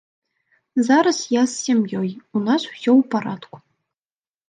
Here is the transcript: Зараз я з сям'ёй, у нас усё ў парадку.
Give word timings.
Зараз 0.87 1.19
я 1.35 1.43
з 1.53 1.61
сям'ёй, 1.67 2.09
у 2.37 2.39
нас 2.49 2.61
усё 2.73 2.91
ў 2.97 3.01
парадку. 3.15 3.55